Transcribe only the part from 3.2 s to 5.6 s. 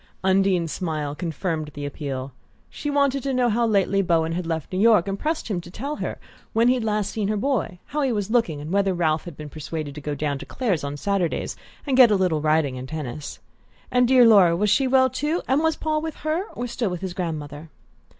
to know how lately Bowen had left New York, and pressed